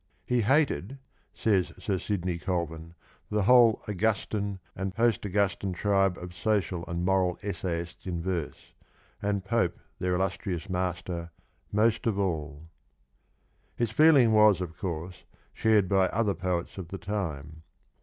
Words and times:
''He 0.33 0.41
hated," 0.41 0.97
says 1.31 1.71
Sir 1.77 1.99
Sidney 1.99 2.39
Colvin," 2.39 2.95
the 3.29 3.43
whole' 3.43 3.81
Augustan' 3.87 4.57
and 4.75 4.95
post 4.95 5.23
Augustan 5.27 5.73
tribe 5.73 6.17
of 6.17 6.33
social 6.33 6.83
and 6.87 7.05
moral 7.05 7.37
essayists 7.43 8.07
in 8.07 8.19
verse, 8.19 8.73
and 9.21 9.45
Pope 9.45 9.79
their 9.99 10.15
illustrious 10.15 10.67
master, 10.67 11.29
most 11.71 12.07
of 12.07 12.17
all."^ 12.17 12.69
His 13.75 13.91
feeling 13.91 14.31
was, 14.31 14.59
of 14.59 14.75
course, 14.75 15.23
shared 15.53 15.87
by 15.87 16.07
other 16.07 16.33
poets 16.33 16.79
of 16.79 16.87
the 16.87 16.97
time. 16.97 17.61